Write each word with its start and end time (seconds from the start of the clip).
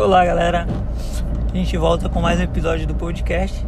Olá, 0.00 0.24
galera. 0.24 0.66
A 1.52 1.54
gente 1.54 1.76
volta 1.76 2.08
com 2.08 2.22
mais 2.22 2.40
um 2.40 2.42
episódio 2.42 2.86
do 2.86 2.94
podcast 2.94 3.62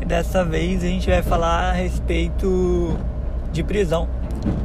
e 0.00 0.04
dessa 0.06 0.42
vez 0.42 0.82
a 0.82 0.86
gente 0.86 1.10
vai 1.10 1.20
falar 1.20 1.68
a 1.68 1.72
respeito 1.72 2.96
de 3.52 3.62
prisão. 3.62 4.08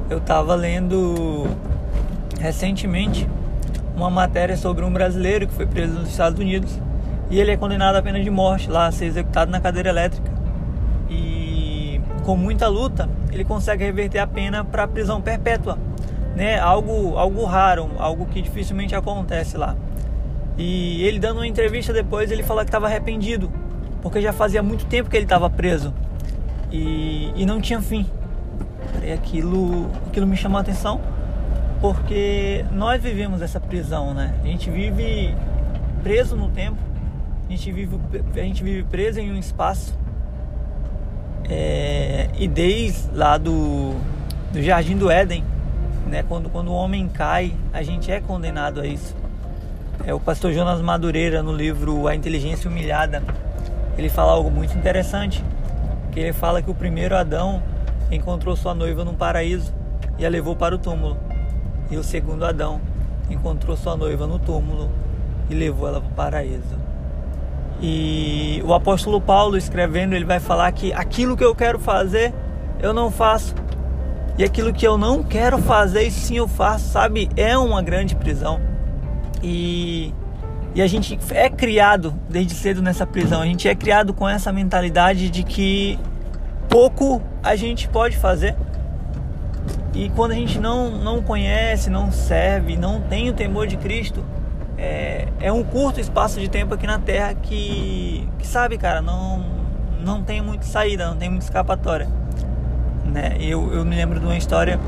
Eu 0.10 0.22
tava 0.22 0.56
lendo 0.56 1.46
recentemente 2.40 3.28
uma 3.98 4.10
matéria 4.10 4.56
sobre 4.56 4.86
um 4.86 4.94
brasileiro 4.94 5.46
que 5.46 5.54
foi 5.54 5.66
preso 5.66 5.92
nos 5.92 6.08
Estados 6.08 6.40
Unidos 6.40 6.80
e 7.30 7.38
ele 7.38 7.52
é 7.52 7.58
condenado 7.58 7.98
à 7.98 8.02
pena 8.02 8.24
de 8.24 8.30
morte 8.30 8.70
lá, 8.70 8.88
a 8.88 8.92
ser 8.94 9.04
executado 9.04 9.52
na 9.52 9.60
cadeira 9.60 9.90
elétrica. 9.90 10.32
E 11.10 12.00
com 12.24 12.38
muita 12.38 12.70
luta, 12.70 13.10
ele 13.30 13.44
consegue 13.44 13.84
reverter 13.84 14.20
a 14.20 14.28
pena 14.28 14.64
para 14.64 14.88
prisão 14.88 15.20
perpétua, 15.20 15.78
né? 16.34 16.58
Algo 16.58 17.18
algo 17.18 17.44
raro, 17.44 17.92
algo 18.00 18.26
que 18.26 18.42
dificilmente 18.42 18.96
acontece 18.96 19.58
lá. 19.58 19.76
E 20.60 21.02
ele 21.06 21.20
dando 21.20 21.38
uma 21.38 21.48
entrevista 21.48 21.94
depois, 21.94 22.30
ele 22.30 22.44
falou 22.44 22.62
que 22.64 22.68
estava 22.68 22.88
arrependido, 22.88 23.50
porque 24.02 24.22
já 24.22 24.34
fazia 24.34 24.62
muito 24.62 24.86
tempo 24.88 25.10
que 25.10 25.16
ele 25.16 25.24
estava 25.24 25.50
preso 25.50 25.94
e, 26.70 27.32
e 27.34 27.46
não 27.46 27.62
tinha 27.62 27.82
fim. 27.82 28.06
E 29.02 29.10
aquilo, 29.10 29.90
aquilo 30.06 30.28
me 30.28 30.36
chamou 30.36 30.58
a 30.58 30.62
atenção, 30.62 31.00
porque 31.80 32.66
nós 32.74 33.02
vivemos 33.02 33.42
essa 33.42 33.58
prisão, 33.58 34.14
né? 34.14 34.36
A 34.44 34.48
gente 34.48 34.70
vive 34.70 35.34
preso 36.04 36.36
no 36.36 36.50
tempo, 36.50 36.78
a 37.48 37.52
gente 37.52 37.72
vive, 37.72 37.98
a 38.34 38.40
gente 38.40 38.62
vive 38.62 38.84
preso 38.84 39.22
em 39.22 39.32
um 39.32 39.38
espaço. 39.38 39.98
É, 41.50 42.28
e 42.38 42.50
desde 42.50 43.10
lá 43.14 43.38
do, 43.38 43.96
do 44.52 44.62
Jardim 44.62 44.98
do 44.98 45.10
Éden, 45.10 45.42
né? 46.06 46.22
Quando, 46.28 46.50
quando 46.50 46.68
o 46.68 46.74
homem 46.74 47.08
cai, 47.08 47.54
a 47.72 47.82
gente 47.82 48.12
é 48.12 48.20
condenado 48.20 48.82
a 48.82 48.86
isso. 48.86 49.16
É 50.06 50.14
o 50.14 50.20
pastor 50.20 50.54
Jonas 50.54 50.82
Madureira 50.82 51.44
no 51.44 51.54
livro 51.54 52.08
A 52.08 52.16
Inteligência 52.16 52.70
Humilhada. 52.70 53.22
Ele 53.98 54.10
fala 54.10 54.32
algo 54.32 54.50
muito 54.50 54.76
interessante, 54.78 55.44
que 56.12 56.20
ele 56.20 56.34
fala 56.34 56.62
que 56.62 56.72
o 56.72 56.76
primeiro 56.76 57.16
Adão 57.16 57.62
encontrou 58.10 58.56
sua 58.56 58.74
noiva 58.74 59.04
num 59.04 59.14
paraíso 59.14 59.74
e 60.18 60.26
a 60.26 60.30
levou 60.30 60.56
para 60.56 60.74
o 60.74 60.78
túmulo. 60.78 61.18
E 61.92 61.98
o 61.98 62.04
segundo 62.04 62.46
Adão 62.46 62.80
encontrou 63.30 63.76
sua 63.76 63.96
noiva 63.98 64.26
no 64.26 64.40
túmulo 64.40 64.90
e 65.50 65.54
levou 65.54 65.88
ela 65.88 66.00
para 66.00 66.10
o 66.10 66.14
paraíso. 66.14 66.80
E 67.82 68.64
o 68.66 68.74
apóstolo 68.74 69.20
Paulo 69.20 69.58
escrevendo, 69.58 70.16
ele 70.16 70.26
vai 70.26 70.40
falar 70.40 70.72
que 70.72 70.94
aquilo 70.94 71.36
que 71.36 71.44
eu 71.44 71.54
quero 71.54 71.78
fazer, 71.78 72.34
eu 72.82 72.94
não 72.94 73.12
faço. 73.12 73.54
E 74.38 74.44
aquilo 74.44 74.74
que 74.74 74.88
eu 74.88 74.98
não 74.98 75.24
quero 75.24 75.58
fazer, 75.58 76.10
sim 76.10 76.38
eu 76.38 76.48
faço, 76.48 76.90
sabe? 76.90 77.30
É 77.36 77.58
uma 77.58 77.82
grande 77.82 78.16
prisão. 78.16 78.69
E, 79.42 80.14
e 80.76 80.82
a 80.82 80.88
gente 80.88 81.18
é 81.32 81.50
criado 81.50 82.14
desde 82.30 82.54
cedo 82.54 82.82
nessa 82.82 83.06
prisão. 83.06 83.42
A 83.42 83.46
gente 83.46 83.68
é 83.68 83.76
criado 83.76 84.14
com 84.14 84.28
essa 84.28 84.52
mentalidade 84.52 85.30
de 85.30 85.44
que 85.44 86.00
pouco 86.68 87.22
a 87.44 87.56
gente 87.56 87.88
pode 87.88 88.18
fazer. 88.18 88.56
E 89.94 90.10
quando 90.12 90.32
a 90.32 90.36
gente 90.36 90.60
não, 90.60 90.92
não 90.92 91.22
conhece, 91.22 91.90
não 91.90 92.12
serve, 92.12 92.78
não 92.78 93.02
tem 93.02 93.30
o 93.30 93.34
temor 93.34 93.68
de 93.68 93.76
Cristo, 93.76 94.24
é, 94.78 95.28
é 95.42 95.52
um 95.52 95.64
curto 95.64 96.00
espaço 96.00 96.40
de 96.40 96.48
tempo 96.48 96.74
aqui 96.74 96.88
na 96.88 97.00
Terra 97.00 97.34
que, 97.34 98.28
que 98.38 98.48
sabe, 98.48 98.78
cara, 98.78 99.02
não, 99.02 99.44
não 100.00 100.24
tem 100.24 100.42
muita 100.42 100.66
saída, 100.66 101.08
não 101.08 101.18
tem 101.18 101.30
muita 101.30 101.46
escapatória. 101.46 102.08
Né? 103.06 103.36
Eu, 103.40 103.74
eu 103.74 103.84
me 103.84 103.96
lembro 103.96 104.20
de 104.20 104.26
uma 104.26 104.38
história 104.38 104.80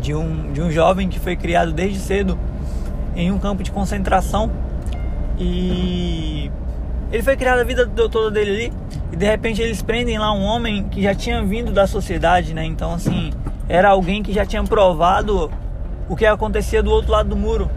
de 0.00 0.14
um, 0.14 0.52
de 0.52 0.60
um 0.60 0.70
jovem 0.70 1.08
que 1.08 1.18
foi 1.20 1.36
criado 1.36 1.72
desde 1.72 2.00
cedo 2.00 2.38
em 3.14 3.30
um 3.30 3.38
campo 3.38 3.62
de 3.62 3.70
concentração 3.70 4.50
e 5.38 6.50
ele 7.10 7.22
foi 7.22 7.36
criado 7.36 7.60
a 7.60 7.64
vida 7.64 7.86
toda 7.86 8.30
dele 8.30 8.50
ali 8.50 8.72
e 9.12 9.16
de 9.16 9.26
repente 9.26 9.60
eles 9.60 9.82
prendem 9.82 10.18
lá 10.18 10.32
um 10.32 10.42
homem 10.42 10.84
que 10.84 11.02
já 11.02 11.14
tinha 11.14 11.42
vindo 11.44 11.72
da 11.72 11.86
sociedade, 11.86 12.54
né? 12.54 12.64
Então 12.64 12.94
assim, 12.94 13.32
era 13.68 13.90
alguém 13.90 14.22
que 14.22 14.32
já 14.32 14.46
tinha 14.46 14.62
provado 14.64 15.50
o 16.08 16.16
que 16.16 16.24
acontecia 16.24 16.82
do 16.82 16.90
outro 16.90 17.12
lado 17.12 17.28
do 17.28 17.36
muro. 17.36 17.70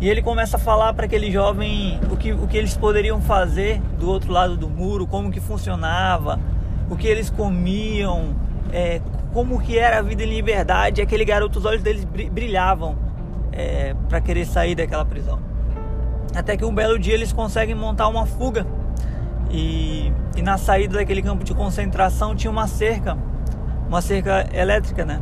E 0.00 0.08
ele 0.08 0.20
começa 0.20 0.56
a 0.56 0.60
falar 0.60 0.92
para 0.92 1.06
aquele 1.06 1.32
jovem 1.32 1.98
o 2.10 2.16
que, 2.16 2.32
o 2.32 2.46
que 2.46 2.56
eles 2.58 2.76
poderiam 2.76 3.20
fazer 3.20 3.80
do 3.98 4.10
outro 4.10 4.30
lado 4.30 4.56
do 4.56 4.68
muro, 4.68 5.06
como 5.06 5.30
que 5.30 5.40
funcionava, 5.40 6.38
o 6.90 6.96
que 6.96 7.06
eles 7.06 7.30
comiam, 7.30 8.36
é, 8.72 9.00
como 9.32 9.58
que 9.58 9.78
era 9.78 9.98
a 9.98 10.02
vida 10.02 10.22
em 10.22 10.28
liberdade. 10.28 11.00
Aquele 11.00 11.24
garoto, 11.24 11.58
os 11.58 11.64
olhos 11.64 11.82
deles 11.82 12.04
brilhavam 12.04 13.05
é, 13.56 13.94
para 14.08 14.20
querer 14.20 14.44
sair 14.44 14.74
daquela 14.74 15.04
prisão. 15.04 15.38
Até 16.34 16.56
que 16.56 16.64
um 16.64 16.74
belo 16.74 16.98
dia 16.98 17.14
eles 17.14 17.32
conseguem 17.32 17.74
montar 17.74 18.08
uma 18.08 18.26
fuga 18.26 18.66
e, 19.50 20.12
e 20.36 20.42
na 20.42 20.58
saída 20.58 20.98
daquele 20.98 21.22
campo 21.22 21.42
de 21.42 21.54
concentração 21.54 22.34
tinha 22.34 22.50
uma 22.50 22.66
cerca, 22.66 23.16
uma 23.88 24.02
cerca 24.02 24.46
elétrica, 24.52 25.04
né? 25.04 25.20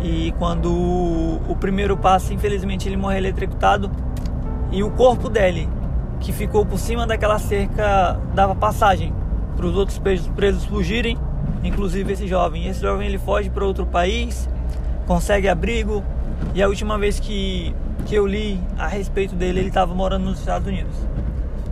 E 0.00 0.32
quando 0.38 0.72
o, 0.72 1.40
o 1.48 1.56
primeiro 1.56 1.96
passo, 1.96 2.32
infelizmente, 2.32 2.88
ele 2.88 2.96
morre 2.96 3.18
eletrocutado 3.18 3.90
e 4.70 4.82
o 4.84 4.90
corpo 4.92 5.28
dele, 5.28 5.68
que 6.20 6.32
ficou 6.32 6.64
por 6.64 6.78
cima 6.78 7.06
daquela 7.06 7.38
cerca, 7.38 8.18
dava 8.34 8.54
passagem 8.54 9.12
para 9.56 9.66
os 9.66 9.76
outros 9.76 9.98
presos, 9.98 10.28
presos 10.28 10.64
fugirem, 10.64 11.18
inclusive 11.64 12.12
esse 12.12 12.26
jovem. 12.26 12.66
Esse 12.68 12.80
jovem 12.80 13.08
ele 13.08 13.18
foge 13.18 13.50
para 13.50 13.64
outro 13.64 13.84
país, 13.84 14.48
consegue 15.06 15.48
abrigo, 15.48 16.04
e 16.54 16.62
a 16.62 16.68
última 16.68 16.98
vez 16.98 17.20
que, 17.20 17.74
que 18.06 18.14
eu 18.14 18.26
li 18.26 18.60
a 18.78 18.86
respeito 18.86 19.34
dele, 19.34 19.60
ele 19.60 19.68
estava 19.68 19.94
morando 19.94 20.24
nos 20.24 20.40
Estados 20.40 20.66
Unidos. 20.66 20.96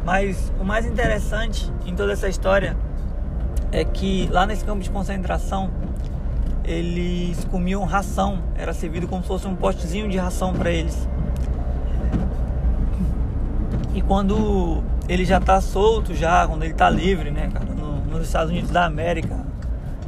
Mas 0.04 0.52
o 0.60 0.64
mais 0.64 0.86
interessante 0.86 1.70
em 1.84 1.94
toda 1.94 2.12
essa 2.12 2.28
história 2.28 2.76
é 3.72 3.84
que 3.84 4.28
lá 4.30 4.46
nesse 4.46 4.64
campo 4.64 4.82
de 4.82 4.90
concentração 4.90 5.70
eles 6.64 7.44
comiam 7.50 7.84
ração, 7.84 8.42
era 8.54 8.72
servido 8.72 9.08
como 9.08 9.22
se 9.22 9.28
fosse 9.28 9.46
um 9.46 9.54
potezinho 9.54 10.08
de 10.08 10.18
ração 10.18 10.52
para 10.52 10.70
eles. 10.70 11.08
E 13.94 14.02
quando 14.02 14.82
ele 15.08 15.24
já 15.24 15.38
está 15.38 15.60
solto, 15.60 16.14
já 16.14 16.46
quando 16.46 16.62
ele 16.62 16.72
está 16.72 16.90
livre, 16.90 17.30
né, 17.30 17.50
cara, 17.52 17.74
no, 17.74 18.00
nos 18.04 18.26
Estados 18.26 18.50
Unidos 18.50 18.70
da 18.70 18.84
América, 18.84 19.36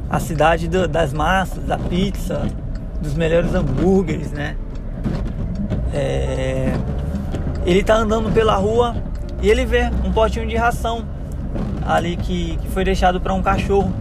a 0.09 0.19
cidade 0.19 0.67
do, 0.67 0.87
das 0.87 1.11
massas, 1.11 1.63
da 1.63 1.77
pizza, 1.77 2.47
dos 3.01 3.15
melhores 3.15 3.53
hambúrgueres, 3.53 4.31
né? 4.31 4.55
É... 5.93 6.73
Ele 7.65 7.83
tá 7.83 7.95
andando 7.95 8.31
pela 8.31 8.55
rua 8.55 8.95
e 9.41 9.49
ele 9.49 9.65
vê 9.65 9.89
um 10.05 10.11
potinho 10.11 10.47
de 10.47 10.55
ração 10.55 11.05
ali 11.85 12.15
que, 12.15 12.57
que 12.57 12.67
foi 12.69 12.83
deixado 12.83 13.19
para 13.19 13.33
um 13.33 13.41
cachorro. 13.41 13.91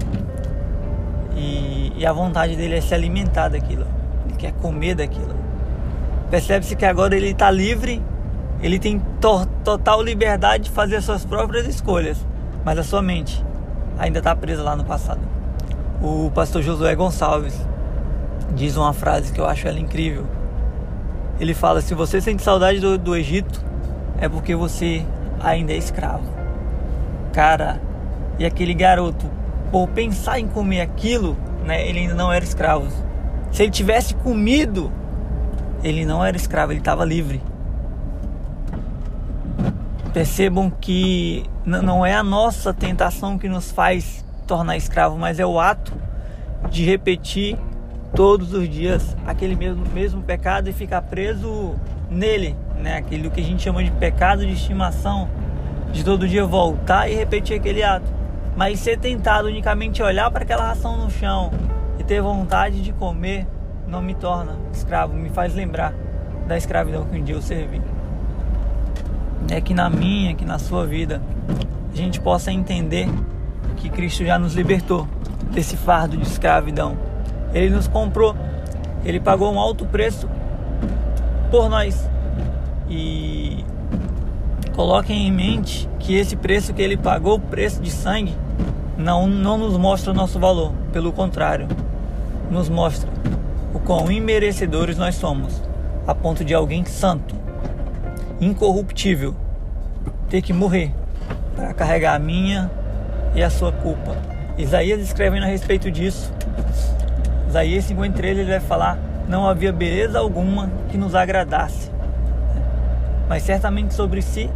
E, 1.34 1.92
e, 1.96 2.06
a 2.06 2.12
vontade 2.12 2.56
dele 2.56 2.76
é 2.76 2.80
se 2.80 2.94
alimentar 2.94 3.48
daquilo. 3.48 3.86
Ele 4.26 4.36
quer 4.36 4.52
comer 4.52 4.94
daquilo. 4.94 5.34
Percebe-se 6.30 6.76
que 6.76 6.84
agora 6.84 7.16
ele 7.16 7.30
está 7.30 7.50
livre, 7.50 8.02
ele 8.62 8.78
tem 8.78 9.00
to 9.20 9.46
total 9.64 10.02
liberdade 10.02 10.64
de 10.64 10.70
fazer 10.70 10.96
as 10.96 11.04
suas 11.04 11.24
próprias 11.24 11.66
escolhas, 11.66 12.24
mas 12.64 12.78
a 12.78 12.82
sua 12.82 13.02
mente 13.02 13.44
ainda 13.98 14.18
está 14.18 14.36
presa 14.36 14.62
lá 14.62 14.76
no 14.76 14.84
passado. 14.84 15.20
O 16.02 16.30
pastor 16.30 16.62
Josué 16.62 16.94
Gonçalves 16.94 17.69
diz 18.54 18.76
uma 18.76 18.92
frase 18.92 19.32
que 19.32 19.40
eu 19.40 19.46
acho 19.46 19.66
ela 19.66 19.78
incrível. 19.78 20.26
Ele 21.38 21.54
fala: 21.54 21.80
se 21.80 21.94
você 21.94 22.20
sente 22.20 22.42
saudade 22.42 22.80
do, 22.80 22.98
do 22.98 23.16
Egito, 23.16 23.64
é 24.18 24.28
porque 24.28 24.54
você 24.54 25.04
ainda 25.42 25.72
é 25.72 25.76
escravo. 25.76 26.24
Cara, 27.32 27.80
e 28.38 28.44
aquele 28.44 28.74
garoto, 28.74 29.26
por 29.70 29.88
pensar 29.88 30.38
em 30.38 30.46
comer 30.48 30.80
aquilo, 30.80 31.36
né, 31.64 31.86
ele 31.88 32.00
ainda 32.00 32.14
não 32.14 32.32
era 32.32 32.44
escravo. 32.44 32.86
Se 33.50 33.62
ele 33.62 33.72
tivesse 33.72 34.14
comido, 34.14 34.92
ele 35.82 36.04
não 36.04 36.24
era 36.24 36.36
escravo, 36.36 36.72
ele 36.72 36.80
estava 36.80 37.04
livre. 37.04 37.40
Percebam 40.12 40.70
que 40.70 41.44
não 41.64 42.04
é 42.04 42.14
a 42.14 42.22
nossa 42.22 42.74
tentação 42.74 43.38
que 43.38 43.48
nos 43.48 43.70
faz 43.70 44.24
tornar 44.46 44.76
escravo, 44.76 45.16
mas 45.16 45.38
é 45.38 45.46
o 45.46 45.60
ato 45.60 45.92
de 46.68 46.84
repetir 46.84 47.56
todos 48.14 48.52
os 48.52 48.68
dias 48.68 49.16
aquele 49.26 49.54
mesmo, 49.54 49.84
mesmo 49.92 50.22
pecado 50.22 50.68
e 50.68 50.72
ficar 50.72 51.02
preso 51.02 51.74
nele, 52.10 52.56
né? 52.78 52.96
Aquilo 52.96 53.30
que 53.30 53.40
a 53.40 53.44
gente 53.44 53.62
chama 53.62 53.82
de 53.84 53.90
pecado 53.92 54.44
de 54.44 54.52
estimação, 54.52 55.28
de 55.92 56.04
todo 56.04 56.26
dia 56.26 56.44
voltar 56.44 57.08
e 57.10 57.14
repetir 57.14 57.56
aquele 57.56 57.82
ato. 57.82 58.06
Mas 58.56 58.80
ser 58.80 58.98
tentado 58.98 59.48
unicamente 59.48 60.02
olhar 60.02 60.30
para 60.30 60.42
aquela 60.42 60.66
ração 60.66 60.96
no 60.96 61.10
chão 61.10 61.50
e 61.98 62.02
ter 62.02 62.20
vontade 62.20 62.82
de 62.82 62.92
comer 62.92 63.46
não 63.86 64.02
me 64.02 64.14
torna 64.14 64.56
escravo, 64.72 65.14
me 65.14 65.30
faz 65.30 65.54
lembrar 65.54 65.92
da 66.46 66.56
escravidão 66.56 67.04
que 67.06 67.16
um 67.16 67.22
dia 67.22 67.34
eu 67.34 67.42
servi. 67.42 67.80
É 69.50 69.60
que 69.60 69.72
na 69.72 69.88
minha, 69.88 70.34
que 70.34 70.44
na 70.44 70.58
sua 70.58 70.86
vida, 70.86 71.22
a 71.92 71.96
gente 71.96 72.20
possa 72.20 72.52
entender 72.52 73.08
que 73.76 73.88
Cristo 73.88 74.24
já 74.24 74.38
nos 74.38 74.54
libertou 74.54 75.08
desse 75.52 75.76
fardo 75.76 76.16
de 76.16 76.24
escravidão 76.24 77.09
ele 77.52 77.70
nos 77.70 77.88
comprou, 77.88 78.34
ele 79.04 79.20
pagou 79.20 79.52
um 79.52 79.58
alto 79.58 79.84
preço 79.86 80.28
por 81.50 81.68
nós. 81.68 82.08
E 82.88 83.64
Coloquem 84.80 85.26
em 85.26 85.30
mente 85.30 85.86
que 85.98 86.14
esse 86.14 86.34
preço 86.34 86.72
que 86.72 86.80
ele 86.80 86.96
pagou, 86.96 87.38
preço 87.38 87.82
de 87.82 87.90
sangue, 87.90 88.34
não, 88.96 89.26
não 89.26 89.58
nos 89.58 89.76
mostra 89.76 90.10
o 90.10 90.14
nosso 90.14 90.38
valor. 90.38 90.72
Pelo 90.90 91.12
contrário, 91.12 91.68
nos 92.50 92.70
mostra 92.70 93.10
o 93.74 93.78
quão 93.78 94.10
imerecedores 94.10 94.96
nós 94.96 95.16
somos, 95.16 95.62
a 96.06 96.14
ponto 96.14 96.42
de 96.42 96.54
alguém 96.54 96.82
santo, 96.86 97.34
incorruptível, 98.40 99.36
ter 100.30 100.40
que 100.40 100.54
morrer 100.54 100.94
para 101.54 101.74
carregar 101.74 102.14
a 102.14 102.18
minha 102.18 102.70
e 103.34 103.42
a 103.42 103.50
sua 103.50 103.72
culpa. 103.72 104.16
Isaías 104.56 104.98
escrevendo 105.00 105.44
a 105.44 105.48
respeito 105.48 105.90
disso. 105.90 106.32
Isaías 107.50 107.84
53 107.86 108.38
ele 108.38 108.50
vai 108.50 108.60
falar: 108.60 108.96
não 109.28 109.44
havia 109.44 109.72
beleza 109.72 110.20
alguma 110.20 110.70
que 110.88 110.96
nos 110.96 111.16
agradasse, 111.16 111.90
mas 113.28 113.42
certamente 113.42 113.92
sobre 113.92 114.22
si 114.22 114.48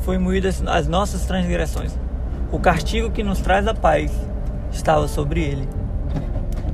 foi 0.00 0.18
moída 0.18 0.50
as 0.66 0.86
nossas 0.86 1.24
transgressões. 1.24 1.98
O 2.52 2.58
castigo 2.58 3.10
que 3.10 3.22
nos 3.22 3.40
traz 3.40 3.66
a 3.66 3.72
paz 3.72 4.12
estava 4.70 5.08
sobre 5.08 5.42
ele. 5.42 5.66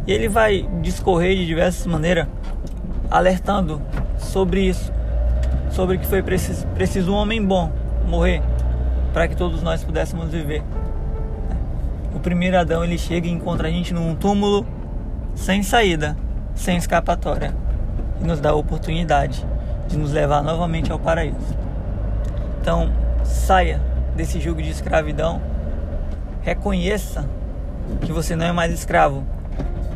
E 0.09 0.13
ele 0.13 0.29
vai 0.29 0.69
discorrer 0.83 1.37
de 1.37 1.47
diversas 1.47 1.87
maneiras, 1.87 2.27
alertando 3.09 3.81
sobre 4.19 4.63
isso, 4.63 4.93
sobre 5.71 5.99
que 5.99 6.07
foi 6.07 6.21
preciso, 6.21 6.67
preciso 6.69 7.13
um 7.13 7.15
homem 7.15 7.41
bom 7.45 7.71
morrer 8.09 8.43
para 9.13 9.29
que 9.29 9.37
todos 9.37 9.63
nós 9.63 9.85
pudéssemos 9.85 10.31
viver. 10.31 10.65
O 12.13 12.19
primeiro 12.19 12.59
Adão 12.59 12.83
ele 12.83 12.99
chega 12.99 13.29
e 13.29 13.31
encontra 13.31 13.69
a 13.69 13.71
gente 13.71 13.95
num 13.95 14.17
túmulo 14.17 14.67
sem 15.35 15.63
saída, 15.63 16.17
sem 16.55 16.77
escapatória, 16.77 17.55
e 18.21 18.25
nos 18.25 18.41
dá 18.41 18.51
a 18.51 18.55
oportunidade 18.55 19.47
de 19.89 19.97
nos 19.97 20.13
levar 20.13 20.43
novamente 20.43 20.93
ao 20.93 20.99
paraíso. 20.99 21.57
Então, 22.61 22.93
saia 23.25 23.81
desse 24.15 24.41
jugo 24.41 24.63
de 24.63 24.71
escravidão, 24.71 25.41
reconheça 26.43 27.29
que 28.03 28.13
você 28.13 28.37
não 28.37 28.47
é 28.47 28.53
mais 28.53 28.73
escravo, 28.73 29.25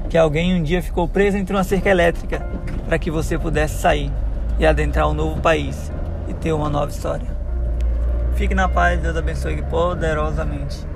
que 0.09 0.19
alguém 0.19 0.55
um 0.55 0.63
dia 0.63 0.83
ficou 0.83 1.07
preso 1.07 1.37
entre 1.37 1.55
uma 1.55 1.65
cerca 1.65 1.89
elétrica 1.89 2.47
para 2.87 2.99
que 2.99 3.11
você 3.11 3.39
pudesse 3.39 3.75
sair 3.79 4.11
e 4.59 4.67
adentrar 4.67 5.09
um 5.09 5.15
novo 5.15 5.41
país 5.41 5.91
e 6.29 6.35
ter 6.35 6.53
uma 6.53 6.69
nova 6.69 6.91
história. 6.91 7.27
Fique 8.35 8.55
na 8.55 8.69
paz, 8.69 9.01
Deus 9.01 9.17
abençoe 9.17 9.63
poderosamente. 9.63 10.94